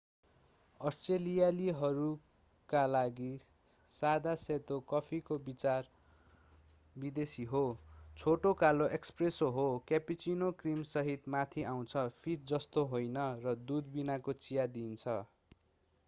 अष्ट्रेलियालीहरूका 0.81 2.79
लागि 2.87 3.27
सादा 3.89 4.31
सेतो” 4.43 4.77
कफीको 4.87 5.37
विचार 5.43 5.91
विदेशी 6.95 7.45
हो। 7.51 7.61
छोटो 8.17 8.53
कालो 8.63 8.87
एस्प्रेसो” 8.91 9.51
हो 9.59 9.67
क्यापुचिनो 9.87 10.51
क्रीमसहित 10.63 11.31
माथि 11.31 11.67
आउँछ 11.75 11.97
फिँज 12.17 12.51
जस्तो 12.55 12.87
होइन 12.89 13.23
र 13.45 13.55
दूध 13.67 13.95
बिनाको 13.95 14.39
चिया 14.41 14.67
दिइन्छ। 14.75 15.19